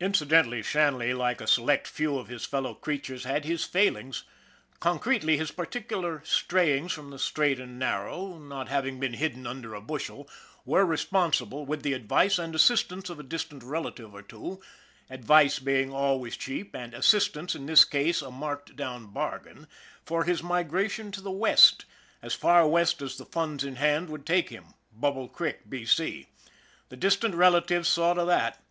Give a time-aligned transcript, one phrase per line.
[0.00, 4.22] Incidentally, Shanley, like a select few of his fellow creatures, had his failings;
[4.80, 8.88] concretely, his particular strayings from the straight and narrow way, not hav SHANLEY'S LUCK 97
[8.94, 10.28] ing been hidden under a bushel,
[10.66, 14.60] were responsible, with the advice and assistance of a distant relative or two
[15.08, 19.66] advice being always cheap, and assistance, in this case, a marked down bargain
[20.04, 21.86] for his migration to the West,
[22.20, 25.86] as far West as the funds in hand would take him Bubble Creek, B.
[25.86, 26.26] C,
[26.90, 28.62] the distant relatives saw to that.